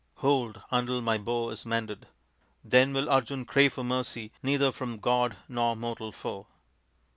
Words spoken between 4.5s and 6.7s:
from god nor mortal foe."